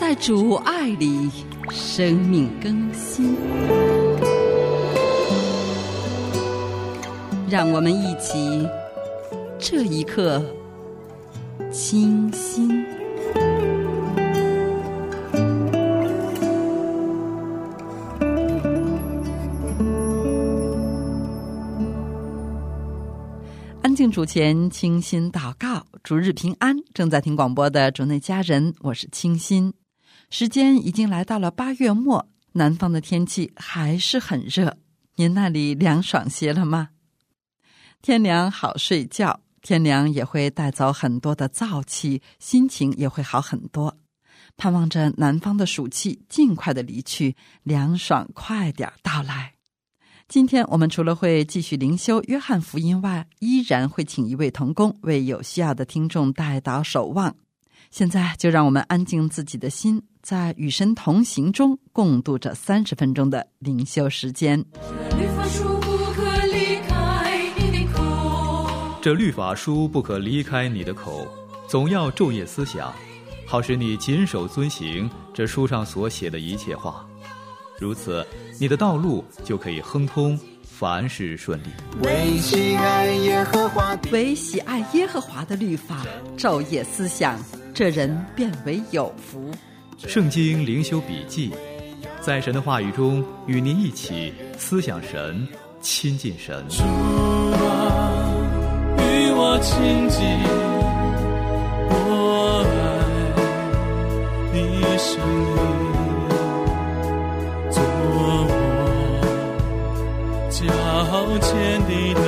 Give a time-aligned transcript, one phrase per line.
[0.00, 1.30] 在主爱里
[1.68, 3.36] 生命更新。
[7.50, 8.66] 让我们一起
[9.58, 10.42] 这一刻
[11.70, 12.82] 清新。
[23.82, 26.74] 安静主前，清新祷告，主日平安。
[26.94, 29.70] 正在听广播的主内家人，我是清新。
[30.30, 34.78] 时间已经来到了八月末，南方的天气还是很热。
[35.16, 36.90] 您那里凉爽些了吗？
[38.00, 43.98] 天凉好睡觉，天凉也会带走很多的燥气，心情也会好很多。
[44.56, 49.54] 盼望着南方的暑气尽快的离去，凉爽快点到来。
[50.28, 57.34] 今天我们除了会继续灵修约翰福音外，依然会请一位童工为有需要的听众代祷守望。
[57.90, 64.64] 现在就让我们安静自己的心，在与神同行中共度这三十分钟的灵修时间。
[69.02, 71.26] 这律法书不可离开你的口，
[71.66, 72.92] 总要昼夜思想，
[73.44, 77.04] 好使你谨守遵行这书上所写的一切话。
[77.80, 78.24] 如此，
[78.60, 81.66] 你的道路就可以亨通，凡事顺利。
[82.02, 87.36] 唯喜爱耶和华，唯喜爱耶和华的律法，昼夜思想，
[87.72, 89.50] 这人变为有福。
[89.98, 91.52] 圣经灵修笔记，
[92.20, 95.46] 在神的话语中与您一起思想神，
[95.80, 96.64] 亲近神。
[96.68, 98.22] 主啊，
[98.98, 100.20] 与我亲近，
[101.88, 102.78] 我爱
[104.52, 105.20] 你神。
[107.70, 107.82] 做
[108.16, 108.18] 我。
[110.50, 110.58] 脚
[111.40, 111.48] 前
[111.86, 112.24] 的灯，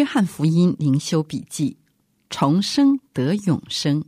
[0.00, 1.76] 约翰福音灵修笔记：
[2.30, 4.02] 重生得永生。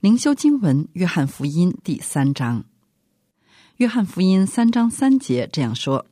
[0.00, 2.64] 灵修经文：约翰福音第三章。
[3.76, 6.04] 约翰福音三章三节这样说：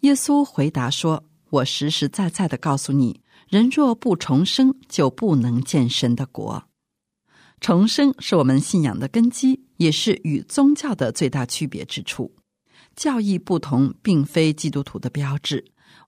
[0.00, 6.64] 耶稣回答说：“我实实在在的告诉你，人若不重生，就不能见神的国。”
[7.60, 12.34] 重生是我们信仰的根基，也是与宗教的最大区别之处。
[12.96, 15.62] 教义不同，并非基督徒的标志；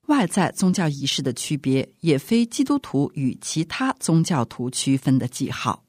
[0.07, 5.85] 外在宗教仪式的区别，也非基督徒与其他宗教徒区分的记号。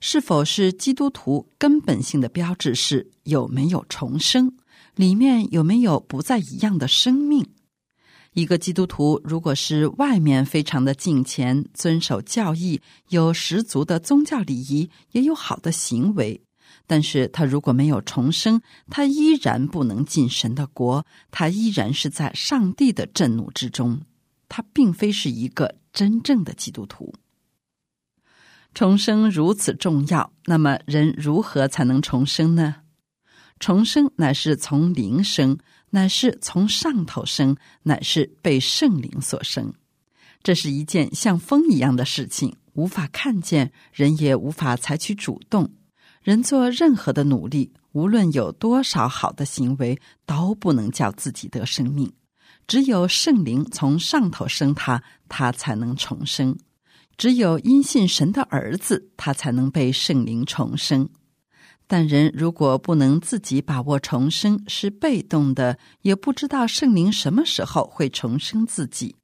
[0.00, 4.52] 是否是基督徒根本性的标志是有没有重生，
[4.94, 7.46] 里面有没有不再一样的生命。
[8.34, 12.78] 一个基督徒，如果是外面非常的敬虔、遵守教义、
[13.08, 16.38] 有十足的宗教礼仪，也有好的行为，
[16.86, 24.00] 但是他如果没有重生，他依然不能进神的国，他依然是在上帝的震怒之中，
[24.48, 27.14] 他并非是一个真正的基督徒。
[28.74, 32.76] 重生如此重要，那么人如何才能重生呢？
[33.58, 35.58] 重生乃是从灵生。
[35.90, 39.72] 乃是从上头生，乃是被圣灵所生。
[40.42, 45.70] 这是一件像风一样的事情，无法看见，人也无法采取主动。
[46.26, 52.12] 人做任何的努力，无论有多少好的行为，都不能叫自己得生命。
[52.66, 56.58] 只有圣灵从上头生他，他才能重生。
[57.16, 61.08] 只有因信神的儿子，他才能被圣灵重生。
[61.86, 69.14] 但人如果不能自己把握重生，是被动的，也不知道圣灵什么时候会重生自己，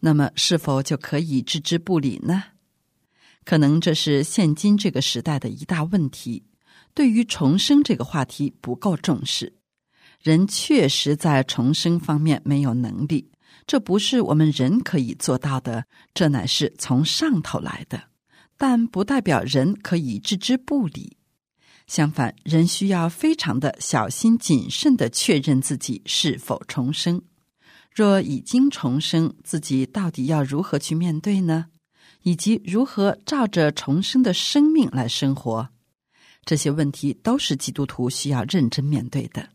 [0.00, 2.42] 那么是否就可以置之不理呢？
[3.48, 6.44] 可能这是现今这个时代的一大问题。
[6.92, 9.54] 对于重生这个话题不够重视，
[10.22, 13.30] 人确实在重生方面没有能力，
[13.66, 17.98] 这不是我们人可以做到的，这乃是从上头来的，
[18.58, 21.16] 但不代表人可以置之不理。
[21.86, 27.22] 相反，人需要非常的小心谨慎的确认自己是否重生。
[27.94, 31.68] 若已经重生，自己到底要如何去面对呢？
[32.28, 35.66] 以及如何照着重生的生命来生活？
[36.44, 39.48] 这些问题都是基督徒需要认真面对的。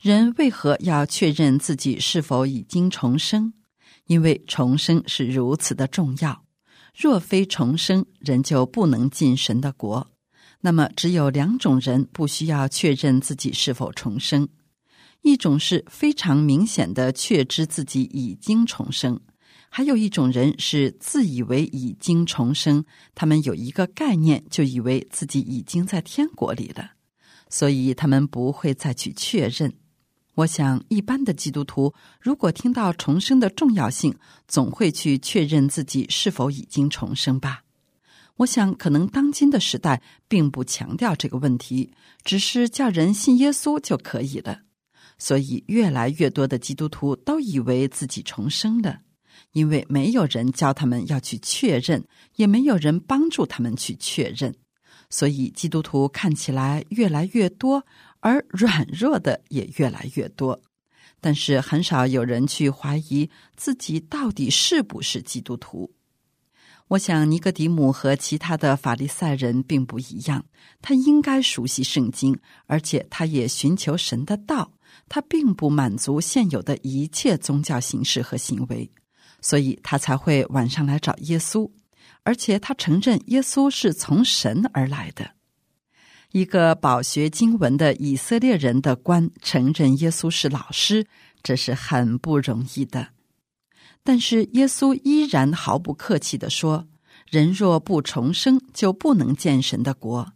[0.00, 3.52] 人为何要确认自己是否已经重生？
[4.06, 6.42] 因为重生是如此的重要。
[6.96, 10.10] 若非重生，人就不能进神的国。
[10.62, 14.48] 那么，只有两种人不需要确认自己是否重生：
[15.20, 19.18] 一种是非常明显的确知自己已经重生；
[19.76, 26.92] 还有一种人是自以为已经重生，他们有一个概念，就以为自己已经在天国里了，
[27.50, 29.72] 所以他们不会再去确认。
[30.36, 34.14] 我想，一般的基督徒如果听到重生的重要性，
[34.46, 37.64] 总会去确认自己是否已经重生吧。
[38.36, 41.90] 我想，可能当今的时代并不强调这个问题，
[42.22, 44.60] 只是叫人信耶稣就可以了。
[45.18, 49.00] 所以，越来越多的基督徒都以为自己重生了，
[49.54, 52.04] 因为没有人教他们要去确认，
[52.36, 54.54] 也没有人帮助他们去确认，
[55.08, 57.86] 所以基督徒看起来越来越多。
[58.20, 60.60] 而软弱的也越来越多，
[61.20, 65.92] 但是很少有人去怀疑自己到底是不是基督徒。
[66.88, 70.44] 我想尼格迪姆和其他的法利赛人并不一样，
[70.80, 74.72] 他应该熟悉圣经，而且他也寻求神的道。
[75.08, 78.90] 他并不满足现有的一切宗教形式和行为，
[79.44, 81.70] 所以他才会晚上来找耶稣，
[82.22, 85.32] 而且他承认耶稣是从神而来的。
[86.32, 91.06] 一个饱学经文的以色列人的官承认耶稣是老师，
[91.42, 93.08] 这是很不容易的。
[94.02, 96.88] 但是耶稣依然毫不客气的说
[97.30, 100.32] ：“人若不重生，就不能见神的国。”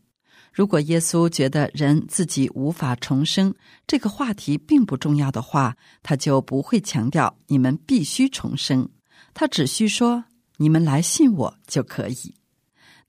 [0.52, 3.55] 如果耶稣觉得人自己无法重生，
[3.87, 8.88] 这个话题并不重要的话，他就不会强调你们必须重生，
[9.34, 10.25] 他只需说
[10.58, 12.34] ：“你们来信我就可以。”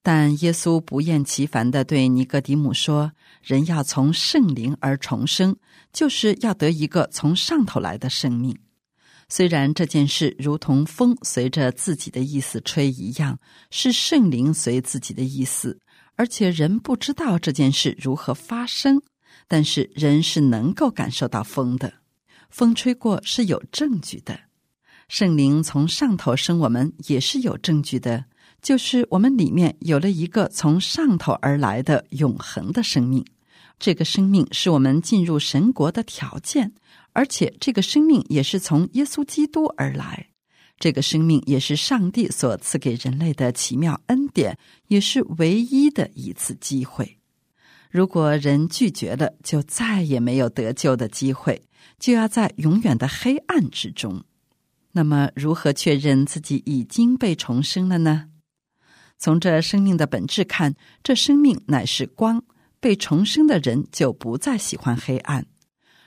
[0.01, 3.11] 但耶稣不厌其烦的对尼格迪姆说
[3.43, 5.57] ：“人要从圣灵而重生，
[5.91, 8.57] 就是要得一个从上头来的生命。
[9.27, 13.37] 虽然这件事如同风随着自己的意思吹一样，
[13.69, 15.79] 是圣灵随自己的意思，
[16.15, 19.01] 而且人不知道这件事如何发生，
[19.47, 21.93] 但是人是能够感受到风的。
[22.49, 24.39] 风吹过是有证据的，
[25.09, 28.23] 圣灵从上头生我们也是有证据的。”
[28.61, 33.25] 就是我们里面有了一个从上头而来的永恒的生命，
[33.79, 36.73] 这个生命是我们进入神国的条件，
[37.13, 40.27] 而且这个生命也是从耶稣基督而来。
[40.77, 44.57] 这个生命也是上帝所赐给人类的奇妙恩典，
[44.87, 47.17] 也是唯一的一次机会。
[47.89, 51.61] 如果人拒绝了，就再也没有得救的机会，
[51.97, 54.21] 就要在永远的黑暗之中。
[54.91, 58.29] 那么，如何确认自己已经被重生了呢？
[59.17, 62.43] 从这生命的本质看，这生命乃是光。
[62.81, 65.45] 被重生的人就不再喜欢黑暗。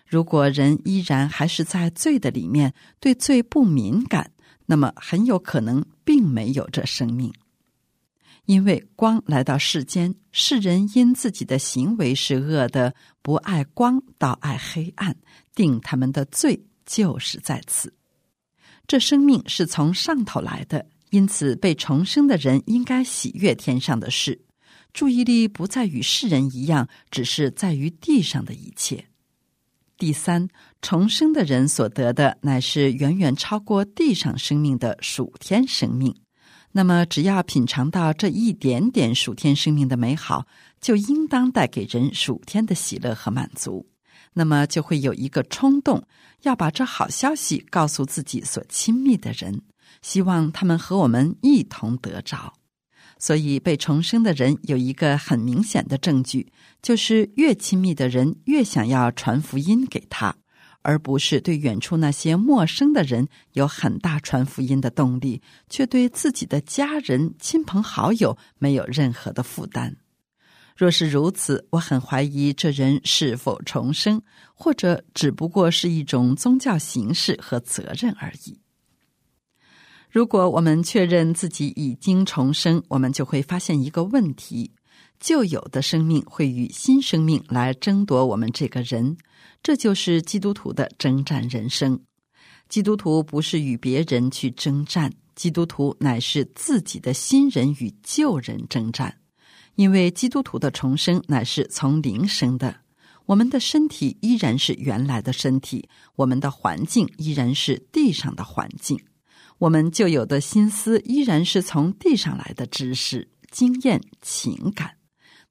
[0.06, 4.30] 如果人依然还是在罪的里面，对罪不敏感，
[4.64, 7.30] 那么很有可能并没有这生命。
[8.46, 15.14] 因为光来到世间，世人因自己的行为是恶的，不爱光，倒爱黑暗，
[15.54, 17.92] 定他们的罪就是在此。
[18.92, 20.84] 这生命是从上头来的。
[21.08, 24.38] 因此，被重生的人应该喜悦天上的事，
[24.92, 29.06] 注意力不再与世人一样，只是在于地上的一切。
[29.96, 30.46] 第三，
[30.82, 36.14] 重生的人所得的乃是远远超过地上生命的属天生命。
[36.72, 40.46] 那么，只要品尝到这一点点属天生命的美好，
[40.82, 43.86] 就应当带给人属天的喜乐和满足。
[44.34, 46.02] 那么，就会有一个冲动，
[46.42, 49.62] 要把这好消息告诉自己所亲密的人。
[50.00, 52.54] 希望他们和我们一同得着，
[53.18, 60.34] 所以被重生的人有一个很明显的证据，就是越亲密的人越想要传福音给他，
[60.80, 69.96] 而不是对远处那些陌生的人有很大传福音的动力，却对自己的家人、亲朋好友没有任何的负担。
[70.82, 74.20] 若是如此，我很怀疑这人是否重生，
[74.52, 78.58] 或者只不过是一种宗教形式和责任而已。
[80.10, 84.72] 如果我们确认自己已经重生，我们就会发现一个问题：
[85.20, 89.16] 旧有的生命会与新生命来争夺我们这个人。
[89.62, 92.02] 这就是基督徒的征战人生。
[92.68, 99.21] 基督徒不是与别人去征战，基督徒乃是自己的新人与旧人征战。
[99.74, 102.76] 因为基督徒的重生乃是从灵生的，
[103.26, 108.98] 我们的身体依然是原来的身体，我们的环境依然是地上的环境。
[109.58, 114.96] 我们旧有的心思依然是从地上来的知识、经验、情感，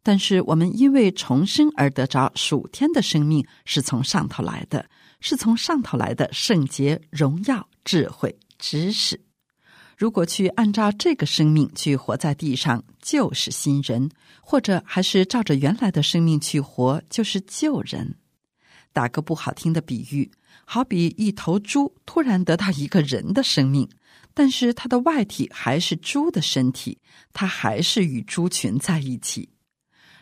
[0.03, 4.85] 但是我们因为重生而得着属天的生命，是从上头来的，
[5.19, 9.19] 是从上头来的圣洁、荣耀、智慧、知识。
[10.01, 14.10] 如果去按照这个生命去活在地上，就是新人；
[14.41, 18.15] 或者还是照着原来的生命去活，就是旧人。
[18.93, 20.31] 打个不好听的比喻，
[20.65, 23.88] 好比一头猪突然得到一个人的生命，
[24.34, 26.98] 但是它的外体还是猪的身体，
[27.31, 29.50] 它还是与猪群在一起。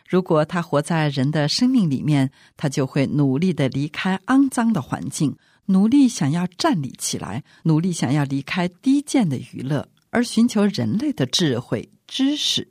[0.05, 5.37] 如果它活在人的生命里面，它就会努力的离开肮脏的环境。
[5.71, 12.67] 努力想要站立起来，努力想要离开低贱的娱乐，而寻求人类的智慧、知识。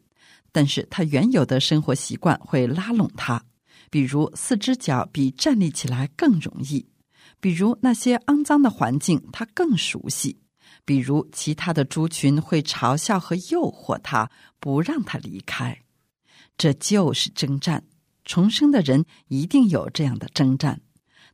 [0.51, 3.45] 但是他原有的生活习惯会拉拢他，
[3.89, 6.87] 比如四只脚比站立起来更容易；
[7.39, 10.37] 比如那些肮脏的环境他更熟悉；
[10.85, 14.29] 比如其他的猪群会嘲笑和诱惑他，
[14.59, 15.83] 不让他离开。
[16.57, 17.85] 这就是征战。
[18.25, 20.81] 重生的人一定有这样的征战。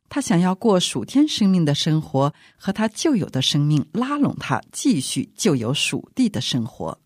[0.07, 6.97] 他想要过属天生命的生活，和他旧有的生命拉拢他，继续旧有属地的生活。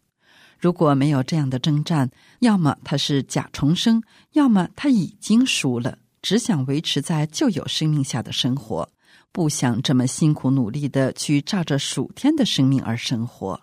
[0.60, 4.04] 如果没有这样的征战，要么他是假重生，
[4.34, 8.92] 要么他已经输了，只想维持在旧有生命下的生活，
[9.32, 13.62] 不想这么辛苦努力的去照着属天的生命而生活。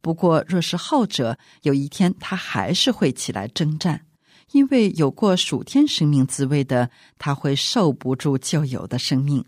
[0.00, 4.06] 不过，若是后者，有一天他还是会起来征战。
[4.52, 9.44] 因为有过属天生命滋味的，他会受不住旧有的生命，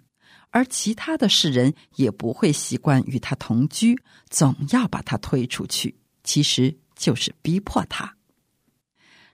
[0.51, 5.97] 而其他的世人也不会习惯与他同居，总要把他推出去。
[6.23, 8.17] 其实就是逼迫他。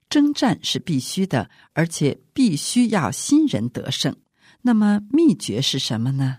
[0.09, 4.17] 征战是必须的，而且必须要新人得胜。
[4.63, 6.39] 那么秘诀是什么呢？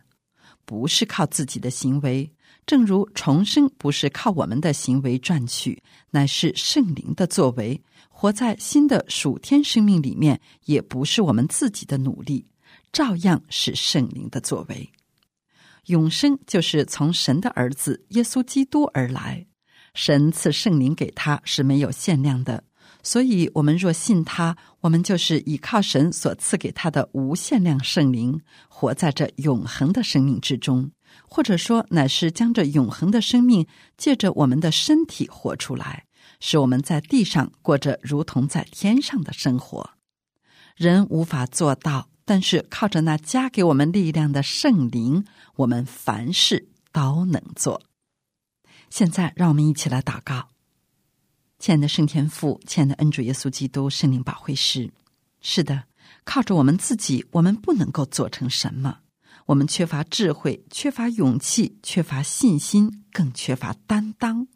[0.65, 2.31] 不是靠自己的行为，
[2.65, 7.79] 正如重生不是靠我们的行为赚取，乃是圣灵的作为。
[8.21, 12.45] 活在新的属天生命里面，也不是我们自己的努力，
[12.91, 14.91] 照样是圣灵的作为。
[15.85, 19.47] 永生就是从神的儿子耶稣基督而来，
[19.93, 22.61] 神赐圣灵给他是没有限量的，
[23.03, 30.91] 所以我们若信他，我们就是依靠神所赐给他的无限量圣灵，活在这永恒的生命之中，
[31.25, 36.03] 或者说乃是将这永恒的生命借着我们的身体活出来。
[36.39, 39.91] 使我们在地上过着如同在天上的生活，
[40.75, 45.25] 人无法做到，但是靠着那加给我们力量的圣灵，
[45.57, 47.81] 我们凡事都能做。
[48.89, 50.49] 现在，让我们一起来祷告：
[51.59, 54.91] 亲爱的圣天父，亲爱的恩主耶稣基督，圣灵保惠师。
[55.41, 55.83] 是的，
[56.23, 58.99] 靠着我们自己，我们不能够做成什么。
[59.47, 64.47] 我们缺乏智慧，缺乏勇气，缺乏信心，更缺乏担当。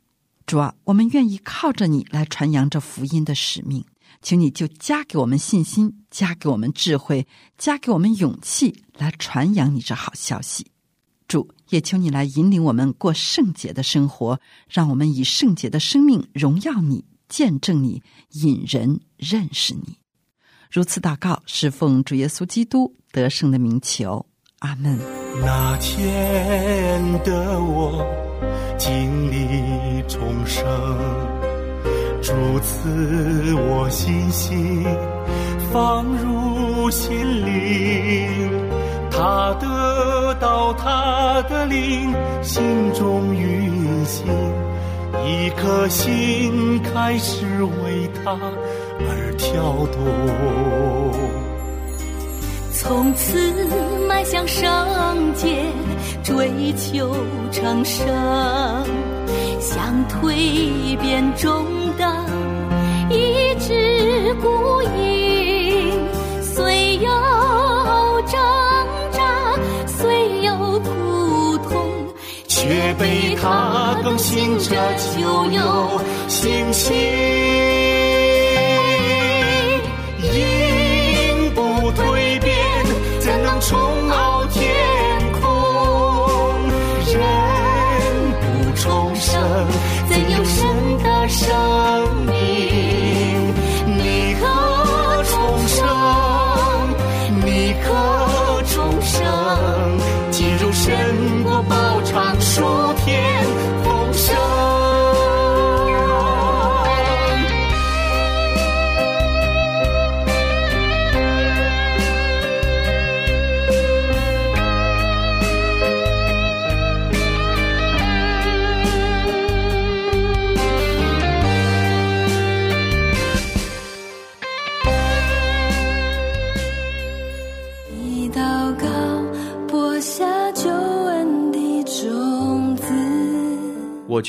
[0.46, 3.86] 主啊，我们愿意靠着你来传扬这福音的使命，
[4.22, 7.26] 请你就加给我们信心，加给我们智慧，
[7.58, 10.68] 加给我们勇气，来传扬你这好消息。
[11.28, 19.98] 主也求你来引领我们过圣洁的生活，让我们以圣洁的生命荣耀你，见证你，引人认识你。
[20.70, 24.26] 如此祷告，是奉主耶稣基督得胜的名求。
[24.60, 25.00] 阿门。
[25.42, 28.33] 那天的我。
[28.78, 30.66] 经历重生，
[32.22, 34.86] 主赐我信心，
[35.72, 38.50] 放入心灵。
[39.10, 44.26] 他得到他的灵，心中运行，
[45.26, 48.32] 一颗心开始为他
[49.00, 51.43] 而跳动。
[52.76, 53.38] 从此
[54.08, 54.68] 迈向圣
[55.36, 55.64] 洁，
[56.24, 57.16] 追求
[57.52, 58.06] 成圣，
[59.62, 61.66] 像蜕变中
[61.98, 62.26] 的
[63.10, 65.92] 一只孤鹰，
[66.42, 67.10] 虽有
[68.28, 68.42] 挣
[69.12, 71.88] 扎，虽有苦痛，
[72.48, 74.76] 却被他更新着，
[75.16, 77.83] 就有信心。
[83.66, 84.62] 冲傲天
[85.40, 85.42] 空。
[87.14, 87.16] 人
[88.42, 88.44] 不
[88.76, 89.40] 重生，
[90.10, 91.46] 怎有神的生
[92.26, 92.93] 命？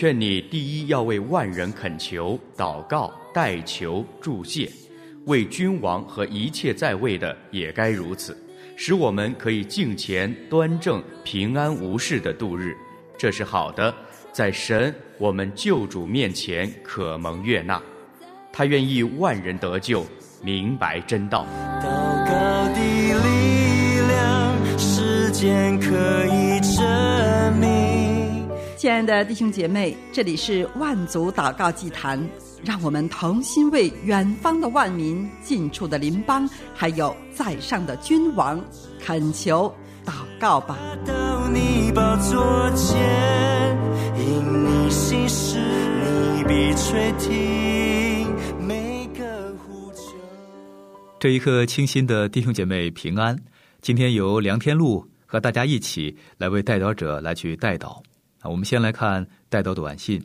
[0.05, 4.71] 劝你第一要为万人恳求、祷告、代求、祝谢，
[5.25, 8.37] 为君王和一切在位的也该如此，
[8.77, 12.77] 使我们可以敬虔、端正、平安无事的度日，
[13.17, 13.95] 这是好的，
[14.31, 17.81] 在神我们救主面前可蒙悦纳。
[18.53, 20.05] 他愿意万人得救，
[20.43, 21.47] 明白真道。
[21.81, 21.87] 祷
[22.27, 26.44] 告的力量，时间可以。
[28.77, 32.21] 亲爱的弟兄姐妹，这里是万族祷告祭坛，
[32.65, 38.63] 让我们同心为远方的万民、近处的邻邦，还有在上的君王
[39.01, 39.73] 恳求
[40.05, 40.77] 祷告吧。
[41.07, 43.79] 到你宝座前，
[44.19, 45.59] 因你心事，
[46.37, 48.27] 你必垂听
[48.61, 50.17] 每个呼求。
[51.21, 53.39] 这一刻，清新的弟兄姐妹平安。
[53.81, 58.03] 今天由梁天禄和大家一起来为代祷者来去代祷。
[58.45, 60.23] 我们先来看代祷短信，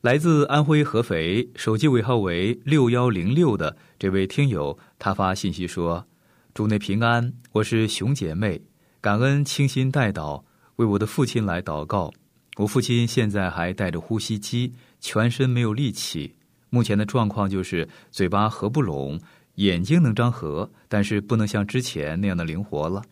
[0.00, 6.06] 来自安徽合肥，手机尾号为六幺零六的这位听友，他发信息说
[6.54, 8.62] ：“祝内平安，我是熊姐妹，
[9.00, 10.42] 感恩清心代祷，
[10.76, 12.12] 为我的父亲来祷告。
[12.56, 16.36] 我父亲现在还带着呼吸机，全身没有力气，
[16.70, 19.20] 目前的状况就是嘴巴合不拢。”
[19.56, 23.02] 眼睛能张合，但是不能像之前那样的灵活了。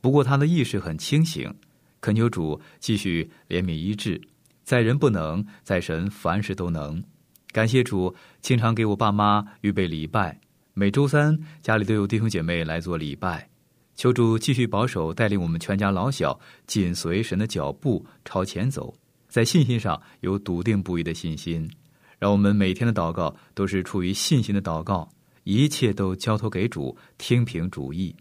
[0.00, 1.54] 不过他的意识很清醒，
[2.02, 4.20] 恳求主继续怜悯医治，
[4.64, 7.00] 在人不能，在神凡事都能。
[7.52, 10.40] 感谢主，经常给我爸妈预备礼拜，
[10.74, 13.48] 每周三家里都有弟兄姐妹来做礼拜。
[13.94, 18.92] 求主继续保守带领我们全家老小紧随神的脚步朝前走，
[19.28, 21.70] 在信心上有笃定不移的信心，
[22.18, 25.08] 让我们每天的祷告都是出于信心的祷告。
[25.44, 28.12] 一切都交托给主，听凭主意。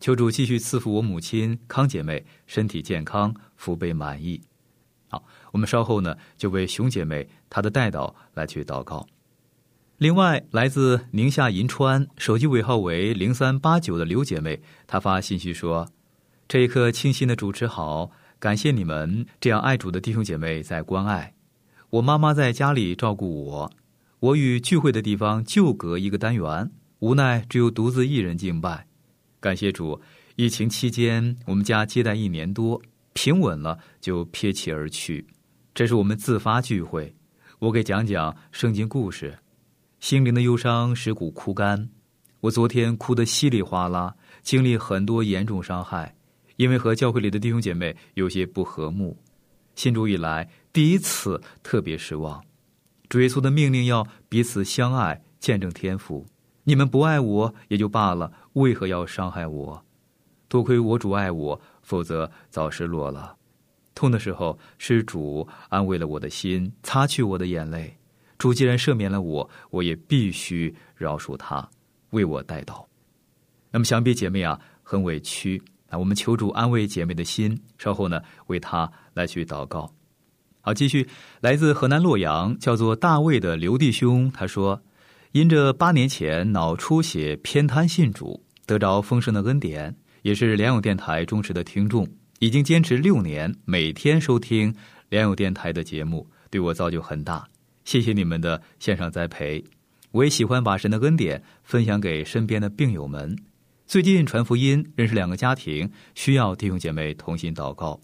[0.00, 4.40] 求主继续赐福我母亲康姐妹身体健康，福杯满意。
[5.08, 9.06] 好，我们稍后呢就为熊姐妹她的带祷来去祷告。
[9.98, 15.90] 另外，来自宁夏银川，手机尾号为零三八九的刘姐妹，她发信息说
[16.48, 21.34] ：“这一刻清新的主持好，感谢你们这样爱主的弟兄姐妹在关爱
[21.90, 22.00] 我。
[22.00, 23.72] 妈妈在家里照顾我。”
[24.20, 28.86] 我与聚会的地方就隔一个单元，无奈只有独自一人敬拜。
[29.40, 29.98] 感谢主，
[30.36, 32.80] 疫情期间我们家接待一年多，
[33.14, 35.26] 平稳了就撇弃而去。
[35.74, 37.14] 这是我们自发聚会，
[37.58, 39.38] 我给讲讲圣经故事。
[39.98, 41.88] 心灵的忧伤使骨枯干，
[42.40, 46.14] 我昨天哭得稀里哗啦，经历很多严重伤害，
[46.56, 49.16] 因为和教会里的弟兄姐妹有些不和睦。
[49.74, 52.42] 信主以来第一次特别失望。
[53.08, 56.26] 主耶稣的命令要彼此相爱，见证天赋。
[56.70, 59.84] 你们不爱我也就罢了，为何要伤害我？
[60.46, 63.34] 多亏我主爱我，否则早失落了。
[63.92, 67.92] 痛的时候是主安慰了我的心，擦去我的眼泪。
[68.38, 71.68] 主既然赦免了我，我也必须饶恕他，
[72.10, 72.84] 为我代祷。
[73.72, 79.92] 那么想必姐妹啊很委屈啊，我们求主安慰姐妹的心，稍后呢为她来去祷告。
[80.60, 81.08] 好，继续
[81.40, 84.80] 来自河南洛阳，叫做大卫的刘弟兄，他说
[85.32, 92.04] ：“因这八年前脑出血偏瘫信主，得着丰盛的恩典，也是良友电台忠实的听众，
[92.40, 94.74] 已经坚持六年，每天收听
[95.08, 97.46] 良友电台的节目，对我造就很大。
[97.84, 99.62] 谢谢你们的线上栽培，
[100.10, 103.38] 我也喜欢把神的恩典分享给身边的病友们。
[103.86, 108.00] 最近传福音，认识两个家庭，需要弟兄姐妹同心祷告。”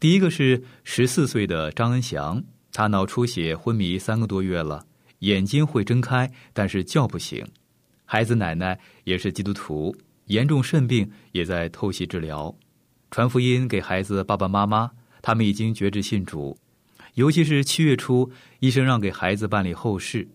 [0.00, 2.42] 第一个是十四岁的张恩祥，
[2.72, 4.86] 他脑出血昏迷三个多月了，
[5.20, 7.46] 眼睛会睁开，但是叫不醒。
[8.04, 12.54] 孩子奶奶也是基督徒，严重肾病也在透析治疗。
[13.10, 14.90] 传福音给孩子爸爸妈妈，
[15.22, 16.56] 他们已经决志信主。
[17.14, 20.28] 尤其是七月初，医生让给孩子办理后事。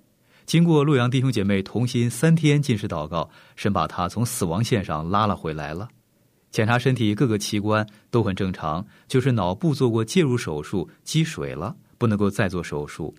[0.46, 5.88] 经过洛阳弟兄姐妹同心三天进食祷告，神把他从死亡线上拉了回来了。
[6.50, 13.15] 检查身体各个器官都很正常，就是脑部做过介入手术，积水了，不能够再做手术。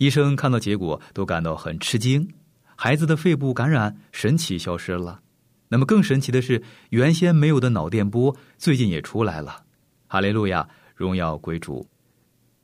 [0.00, 2.26] 医生看到结果都感到很吃惊，
[2.74, 5.20] 孩子的肺部感染神奇消失了。
[5.68, 9.62] 那么更神奇的是，原先没有的脑电波最近也出来了。
[10.06, 11.86] 哈利路亚，荣耀归主。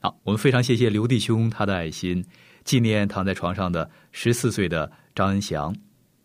[0.00, 2.24] 好，我们非常谢谢刘弟兄他的爱心，
[2.64, 5.76] 纪念躺在床上的十四岁的张恩祥。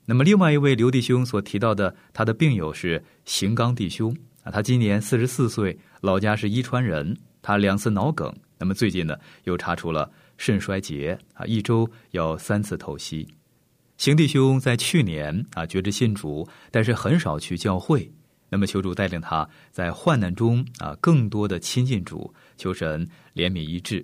[0.06, 10.10] 那么，另外一位刘弟兄所提到的，他的病友是邢刚弟兄啊，他今年四十四岁，老家是伊川人，他两次脑梗，那么最近呢又查出了
[10.42, 13.28] 肾衰竭啊，一周要三次透析。
[13.98, 18.12] 邢弟兄在去年啊觉知信主，但是很少去教会，
[18.50, 24.04] 那么求主带领他在患难中啊更多的亲近主，求神怜悯医治。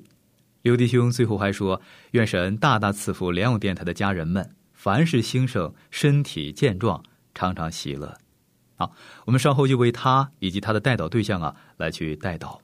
[0.62, 1.82] 刘弟兄最后还说
[2.14, 8.16] ：“愿神大大赐福良友电台的家人们，凡事兴盛，身体健壮，常常喜乐。”
[8.78, 8.94] 好，
[9.26, 12.62] 我们稍后就为他以及他的带导对象啊来去带导。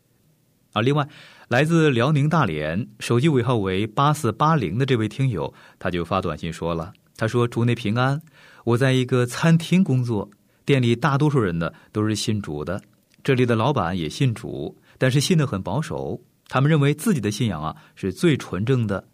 [0.73, 1.07] 啊，另外，
[1.49, 8.19] 来自辽宁大连，手机尾号为八四八零的这位听友，他就发短信说了：“他说，主内平安，
[8.65, 10.29] 我在一个餐厅工作，
[10.65, 12.81] 店里大多数人呢都是信主的，
[13.23, 16.19] 这里的老板也信主，但是信的很保守。
[16.47, 19.07] 他们认为自己的信仰啊是最纯正的，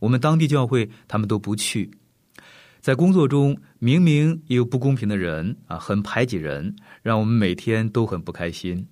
[0.00, 1.90] 我们当地教会他们都不去。
[2.82, 8.86] 在工作中，明明也有不公平的人啊，很排挤人，让我们每天都很不开心。”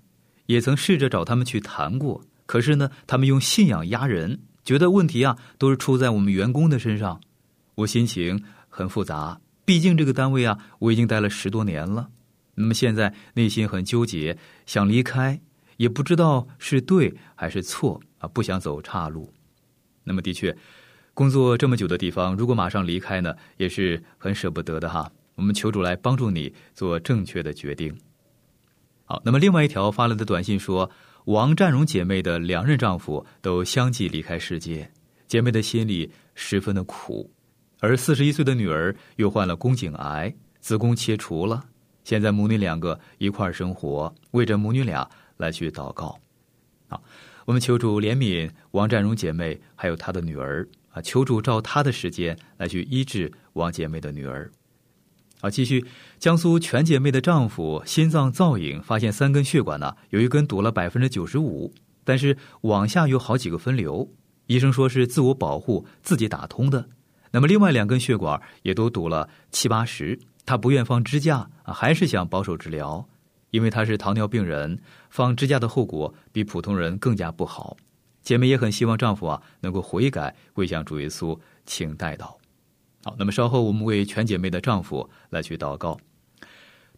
[0.46, 7.20] 也曾试着找他们去谈过，可是呢，他们用信仰压人，觉得问题啊都是出在我们员工的身上。
[7.76, 12.08] 我心情很复杂，毕竟这个单位啊我已经待了十多年了。
[12.54, 15.40] 那么现在内心很纠结，想离开，
[15.76, 19.32] 也不知道是对还是错啊，不想走岔路。
[20.04, 20.56] 那么的确，
[21.14, 25.10] 工作这么久的地方，如果马上离开呢，也是很舍不得的哈。
[25.34, 27.92] 我们求主来帮助你做正确的决定。
[29.06, 30.90] 好，那么另外一条发来的短信说，
[31.26, 34.90] 王占荣姐妹的两任丈夫都相继离开世界，
[35.26, 37.30] 姐妹的心里十分的苦，
[37.80, 41.62] 而四十一岁的女儿又患了宫颈癌，子宫切除了，
[42.02, 46.18] 现在母女两个一块儿生活，为着母女俩来去祷告。
[46.88, 47.02] 好，
[47.44, 54.50] 我们求主怜悯王占荣姐妹还有她的女儿啊，求主照她的时间来去医治王姐妹的女儿。
[55.44, 55.84] 好，继续。
[56.18, 61.70] 江苏全姐妹的丈夫心脏造影，发现三根血管呢，有一根堵了百分之九十五，
[62.02, 64.08] 但是往下有好几个分流。
[64.46, 66.88] 医生说是自我保护，自己打通的。
[67.30, 73.06] 那么另外两根血管也都堵了七八十，他不愿放支架啊，还是想保守治疗，
[73.50, 74.80] 因为他是糖尿病人，
[75.10, 77.76] 放支架的后果比普通人更加不好。
[78.22, 82.34] 姐妹也很希望丈夫啊能够悔改，归向主耶稣，请代祷。
[83.04, 86.00] 好，那么稍后我们为全姐妹的丈夫来去祷告。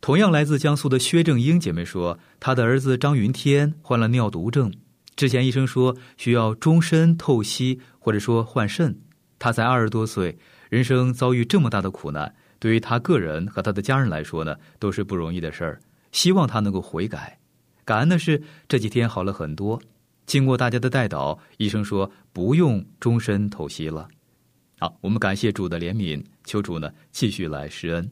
[0.00, 4.72] 同样来自江苏的薛正英姐妹说，她的儿子张云天患了尿毒症，
[5.16, 8.96] 之前医生说需要终身透析或者说换肾。
[9.38, 10.38] 他才二十多岁，
[10.70, 15.80] 人生遭遇这么大的苦难，对于他个人和他的家人来说呢，都是不容易的事儿。
[16.12, 17.38] 希望他能够悔改。
[17.84, 19.80] 感恩的是这几天好了很多，
[20.24, 24.08] 经过大家的带导，医生说不用终身透析了。
[24.78, 28.10] 好，我们感谢主的怜悯，求主呢继续来施恩。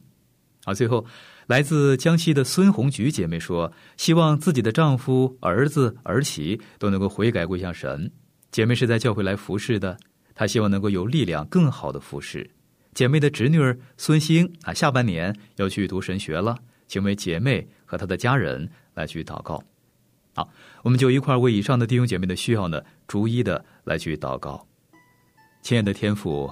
[0.63, 1.05] 好，最后
[1.45, 8.11] 来自江西的孙红菊姐妹说，希望自己的丈夫、儿子、儿媳都能够悔改归向神。
[8.49, 9.95] 姐妹是在教会来服侍的，
[10.33, 12.49] 她希望能够有力量更好的服侍。
[12.95, 19.61] 姐妹的侄女儿孙兴啊，下半年要去读神学了，请为姐妹和她的家人来去祷告。
[20.33, 20.49] 好，
[20.81, 24.65] 我们就一块为以上的弟兄姐妹的需要呢，逐一的来去祷告。
[25.65, 26.47] 亲爱的天父，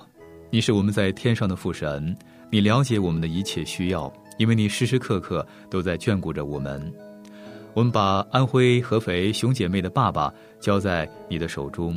[0.49, 2.17] 你是我们在天上的父神，
[2.49, 6.91] 你了解我们的一切需要，因为你时时刻刻都在眷顾着我们。
[7.75, 11.95] 我们把安徽合肥熊姐妹的爸爸交在你的手中，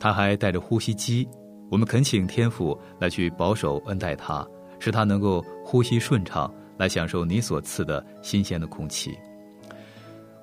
[0.00, 1.24] 他还带着呼吸机，
[1.70, 4.44] 我们恳请天父来去保守恩待他，
[4.80, 9.16] 使他能够呼吸顺畅，来享受你所赐的新鲜的空气。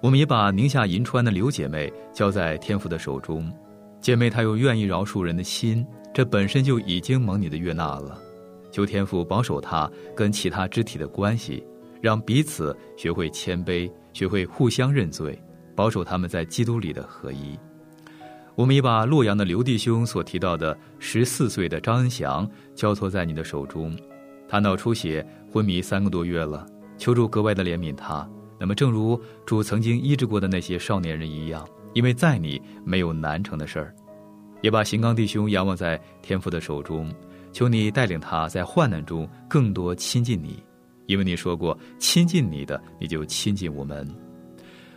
[0.02, 3.52] 我们也把宁夏银川的刘姐妹交在天父的手中，
[4.04, 5.84] 姐妹她有愿意饶恕人的心。
[6.14, 8.22] 这本身就已经蒙你的悦纳了，
[8.70, 11.66] 求天父保守他跟其他肢体的关系，
[12.00, 15.42] 让彼此学会谦卑，学会互相认罪，
[15.76, 17.58] 保守他们在基督里的合一。
[18.54, 23.98] 我们也把洛阳的刘弟兄所提到的十四岁的张恩祥交托在你的手中，
[24.48, 26.64] 他脑出血昏迷三个多月了，
[26.96, 28.30] 求助格外的怜悯他。
[28.60, 33.94] 那么，正如主曾经医治过的那些少年人一样，因为在你没有难成的事儿。
[34.62, 37.14] 也把邢刚弟兄仰望在天父的手中，
[37.52, 40.64] 求你带领他在患难中更多亲近你，
[41.06, 44.08] 因为你说过亲近你的，你就亲近我们。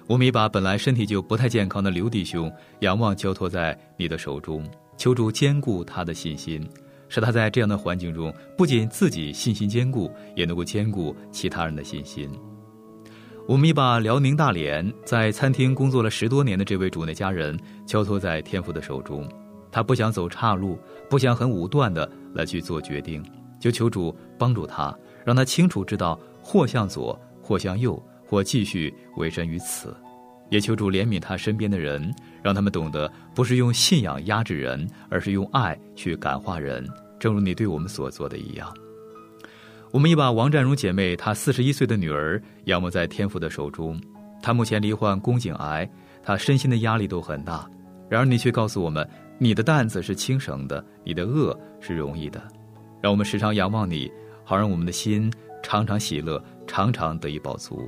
[0.07, 4.65] 我们也把本来身体就不太健康的刘弟兄仰望交托在你的手中，
[4.97, 6.65] 求主坚固他的信心，
[7.09, 12.31] 使他在这样的环境中不仅自己信心坚固，也能够兼顾其他人的信心。
[13.49, 17.57] 我们也把辽宁大连在餐厅工作了十多年的这位主内家人
[17.87, 19.29] 交托在天父的手中。
[19.71, 20.77] 他不想走岔路，
[21.09, 23.25] 不想很武断的来去做决定，
[23.61, 24.93] 就求主帮助他，
[25.25, 29.95] 让他清楚知道或向左，或向右，或继续委身于此。
[30.51, 36.85] 也求主怜悯他身边的人，让他们懂得不是用信仰压制人，而是用爱去感化人。
[37.19, 38.73] 正如你对我们所做的一样。
[39.93, 44.01] 我们也把王占荣姐妹她四十一岁的女儿仰望在天父的手中，
[44.43, 45.89] 她目前罹患宫颈癌，
[46.23, 47.69] 她身心的压力都很大。
[48.09, 49.09] 然而你却告诉我们。
[49.39, 52.43] 你的担子是轻省的，你的恶是容易的。
[53.03, 54.11] 让我们时常仰望你，
[54.45, 55.31] 好让我们的心
[55.63, 57.87] 常常喜乐，常常得以饱足。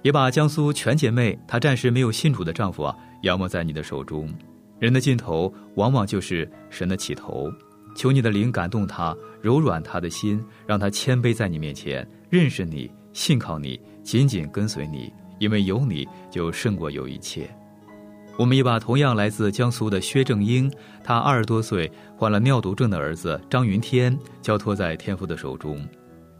[0.00, 4.32] 也把江苏全姐妹她暂时没有信主的丈夫啊，仰望在你的手中。
[4.78, 7.52] 人的尽头往往就是神的起头，
[7.94, 17.48] 求你的灵感动他，柔软他的心，让他谦卑在你面前，认识你，信靠你，紧紧跟随你，因为有你就胜过有一切。
[18.38, 20.70] 我们也把同样来自江苏的薛正英，
[21.04, 25.86] 他二十多岁患了尿毒症的儿子张云天交托在天父的手中。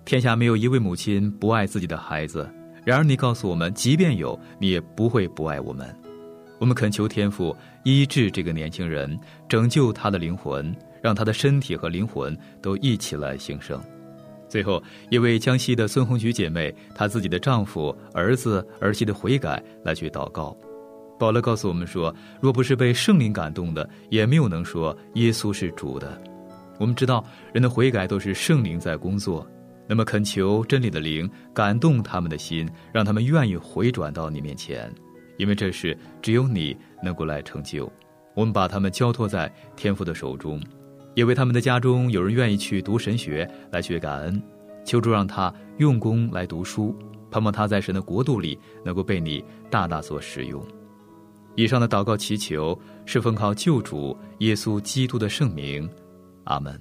[0.07, 2.49] 天下没有一位母亲不爱自己的孩子，
[2.85, 5.95] 然而你告诉我们，即便有，你也不会不爱我们。
[6.59, 13.81] 我们恳求天父医治这个年轻人，拯救他的灵魂，让他的身体和灵魂都一起来兴盛。
[14.49, 20.57] 最后，一位江西的孙红菊姐妹，她自己的丈夫、儿子、儿媳的悔改来去祷告。
[21.19, 26.21] 保罗告诉我们说，若不是被圣灵感动的，也没有能说耶稣是主的。
[26.79, 29.47] 我们知道，人的悔改都是圣灵在工作。
[29.87, 34.93] 那么，恳求真理的灵感动他们的心，让他们愿意回转到你面前。
[35.37, 37.91] 因为这是只有你能够来成就，
[38.35, 40.61] 我们把他们交托在天父的手中，
[41.15, 44.43] 也为他们的家中有人愿意去读神学来学感恩，
[44.85, 46.95] 求主让他用功来读书，
[47.31, 50.63] 盼望他在神的国度里能够被你大大所使用。
[51.57, 55.89] 以上的祷告祈求是奉靠救主耶稣基督的圣名，
[56.45, 56.81] 阿门。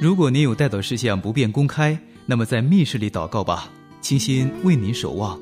[0.00, 3.70] 如果您有带祷事项不便公开，那么在密室里祷告吧。
[4.00, 5.38] 清心为您守望。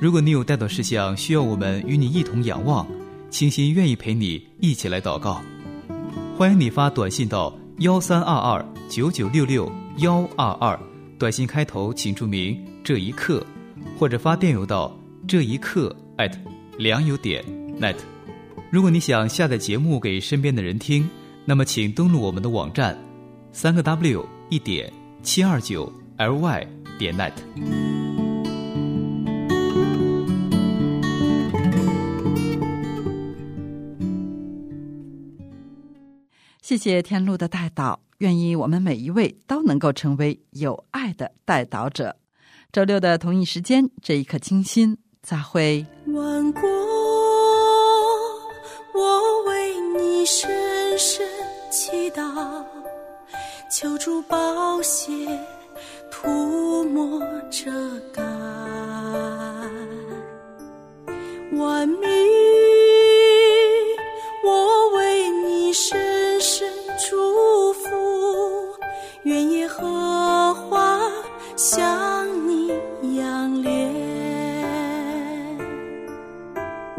[0.00, 2.86] 如果你有带祷事项需要我们与你一同仰望，
[3.34, 5.42] 清心愿意陪你一起来祷告。
[6.38, 10.78] 欢迎你发短信到幺三二二九九六六幺二二，
[11.18, 13.44] 短信开头请注明这一刻，
[13.98, 16.38] 或者发电邮到这一刻艾特
[16.78, 17.44] 良友点
[17.80, 17.96] net。
[18.70, 21.10] 如果你想下载节目给身边的人听，
[21.44, 22.96] 那么请登录我们的网站，
[23.50, 24.92] 三个 W 一点
[25.24, 26.64] 七二九 ly。
[27.00, 27.93] 点 net。
[36.76, 42.16] 谢谢天路的带导，愿意我们每一位都能够成为有爱的带导者。
[42.72, 45.86] 周六的同一时间，这一刻清新，再会。
[46.06, 46.62] 万国，
[48.92, 51.24] 我为你深深
[51.70, 52.64] 祈祷，
[53.70, 55.12] 求助宝血。
[56.10, 57.70] 涂抹遮
[58.12, 58.22] 盖，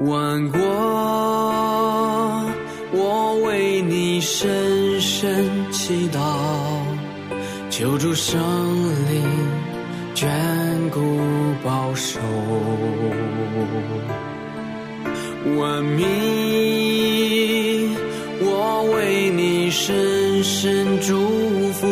[0.05, 0.59] 万国，
[2.93, 6.19] 我为你深深祈祷，
[7.71, 8.39] 求助圣
[9.09, 9.23] 灵
[10.13, 10.29] 眷
[10.91, 10.99] 顾
[11.63, 12.19] 保守，
[15.57, 16.05] 万民，
[18.41, 21.17] 我为你深深祝
[21.73, 21.87] 福，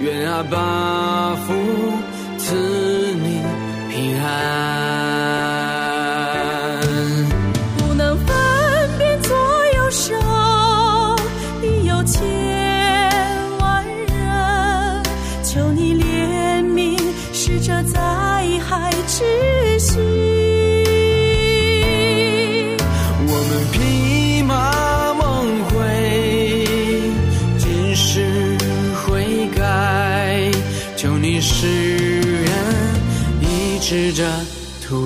[0.00, 1.54] 愿阿爸父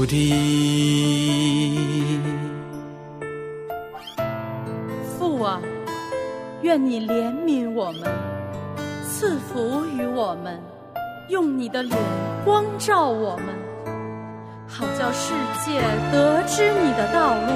[0.07, 0.16] 的。
[5.19, 5.61] 父啊，
[6.62, 8.03] 愿你怜悯我们，
[9.05, 10.61] 赐福于我们，
[11.29, 11.97] 用你的脸
[12.45, 13.47] 光照我们，
[14.69, 15.81] 好叫世界
[16.12, 17.53] 得知你的道路，